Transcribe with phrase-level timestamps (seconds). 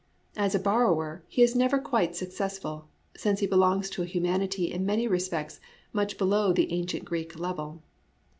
[0.35, 4.83] As a borrower, he is never quite successful, since he belongs to a humanity in
[4.83, 5.59] many re spects
[5.93, 7.83] much below the ancient Greek level.